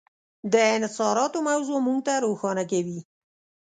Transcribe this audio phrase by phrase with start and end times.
[0.53, 2.99] د انحصاراتو موضوع موږ ته روښانه کوي.